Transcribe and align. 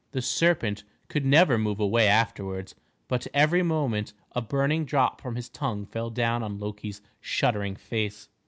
The 0.13 0.21
serpent 0.23 0.83
could 1.09 1.25
never 1.27 1.59
move 1.59 1.79
away 1.79 2.07
afterwards; 2.07 2.73
but 3.07 3.27
every 3.35 3.61
moment 3.61 4.13
a 4.31 4.41
burning 4.41 4.83
drop 4.83 5.21
from 5.21 5.35
his 5.35 5.47
tongue 5.47 5.85
fell 5.85 6.09
down 6.09 6.41
on 6.41 6.57
Loki's 6.57 7.03
shuddering 7.19 7.75
face. 7.75 8.27